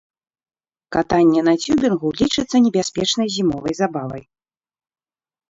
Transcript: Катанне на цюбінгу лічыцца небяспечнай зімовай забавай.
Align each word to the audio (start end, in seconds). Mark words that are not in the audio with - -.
Катанне 0.95 1.41
на 1.47 1.53
цюбінгу 1.65 2.07
лічыцца 2.23 2.57
небяспечнай 2.65 3.27
зімовай 3.35 3.73
забавай. 3.83 4.23